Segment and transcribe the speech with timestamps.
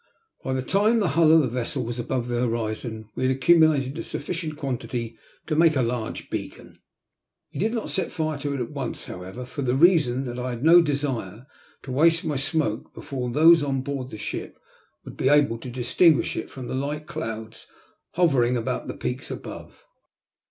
[0.43, 3.99] By the time the hull of the vessel was above the horizon we had accumulated
[3.99, 6.79] a sufficient quantity to make a large beacon.
[7.53, 10.49] We did not set fire to it at once, however, for the reason that I
[10.49, 11.45] had no desire
[11.83, 14.57] to waste my smoke before those on board the ship
[15.05, 17.67] would be able to distinguish it from the light clouds
[18.13, 19.85] hovering about the peaks above.